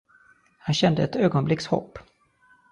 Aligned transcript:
Han 0.57 0.73
kände 0.75 1.03
ett 1.03 1.15
ögonblicks 1.15 1.65
hopp. 1.67 1.99